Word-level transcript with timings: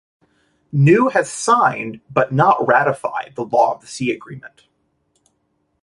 Niue 0.73 1.09
has 1.11 1.29
signed 1.31 2.01
but 2.09 2.31
not 2.31 2.67
ratified 2.67 3.33
the 3.35 3.43
Law 3.45 3.75
of 3.75 3.81
the 3.81 3.87
Sea 3.87 4.09
agreement. 4.09 4.65